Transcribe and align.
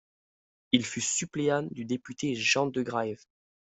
Il 0.71 0.83
fut 0.83 0.99
suppléant 0.99 1.61
du 1.69 1.85
député 1.85 2.33
Jean 2.33 2.65
Degraeve. 2.65 3.23